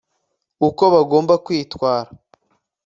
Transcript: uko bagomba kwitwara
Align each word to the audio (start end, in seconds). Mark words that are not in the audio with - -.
uko 0.67 0.83
bagomba 0.93 1.33
kwitwara 1.45 2.09